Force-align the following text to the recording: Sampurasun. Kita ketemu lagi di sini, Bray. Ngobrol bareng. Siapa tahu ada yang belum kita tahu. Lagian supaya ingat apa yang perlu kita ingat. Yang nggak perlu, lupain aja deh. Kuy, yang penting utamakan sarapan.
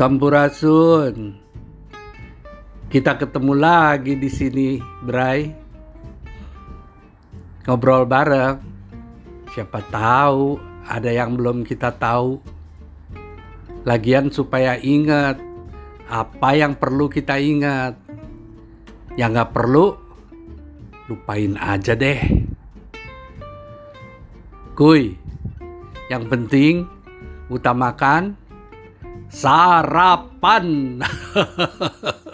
Sampurasun. 0.00 1.36
Kita 2.88 3.20
ketemu 3.20 3.52
lagi 3.52 4.16
di 4.16 4.32
sini, 4.32 4.80
Bray. 4.80 5.52
Ngobrol 7.68 8.08
bareng. 8.08 8.56
Siapa 9.52 9.84
tahu 9.92 10.56
ada 10.88 11.12
yang 11.12 11.36
belum 11.36 11.68
kita 11.68 11.92
tahu. 12.00 12.40
Lagian 13.84 14.32
supaya 14.32 14.80
ingat 14.80 15.36
apa 16.08 16.48
yang 16.56 16.80
perlu 16.80 17.12
kita 17.12 17.36
ingat. 17.36 18.00
Yang 19.20 19.30
nggak 19.36 19.52
perlu, 19.52 20.00
lupain 21.12 21.60
aja 21.60 21.92
deh. 21.92 22.24
Kuy, 24.72 25.12
yang 26.08 26.24
penting 26.24 26.88
utamakan 27.52 28.40
sarapan. 29.30 31.00